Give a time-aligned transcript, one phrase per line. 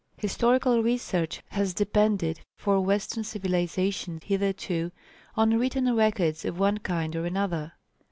[0.17, 4.91] Historical research has depended for western civilisation hitherto,
[5.35, 7.73] on written records of one kind or another.